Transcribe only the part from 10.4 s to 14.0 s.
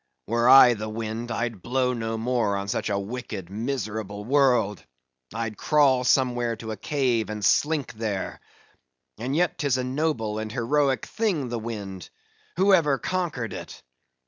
heroic thing, the wind! who ever conquered it?